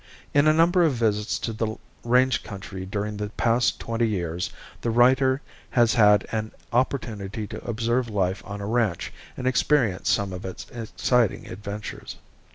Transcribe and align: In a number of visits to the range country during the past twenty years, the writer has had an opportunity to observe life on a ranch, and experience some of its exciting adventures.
In 0.33 0.47
a 0.47 0.51
number 0.51 0.81
of 0.81 0.93
visits 0.95 1.37
to 1.37 1.53
the 1.53 1.77
range 2.03 2.41
country 2.43 2.87
during 2.87 3.17
the 3.17 3.29
past 3.29 3.79
twenty 3.79 4.07
years, 4.07 4.49
the 4.81 4.89
writer 4.89 5.41
has 5.69 5.93
had 5.93 6.25
an 6.31 6.53
opportunity 6.73 7.45
to 7.45 7.63
observe 7.63 8.09
life 8.09 8.41
on 8.43 8.61
a 8.61 8.65
ranch, 8.65 9.13
and 9.37 9.45
experience 9.45 10.09
some 10.09 10.33
of 10.33 10.43
its 10.43 10.65
exciting 10.71 11.47
adventures. 11.47 12.15